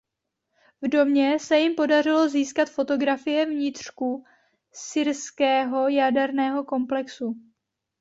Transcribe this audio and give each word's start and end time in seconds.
V 0.81 0.87
domě 0.89 1.39
se 1.39 1.57
jim 1.59 1.75
podařilo 1.75 2.29
získat 2.29 2.69
fotografie 2.69 3.45
vnitřku 3.45 4.25
syrského 4.71 5.87
jaderného 5.89 6.63
komplexu. 6.63 7.35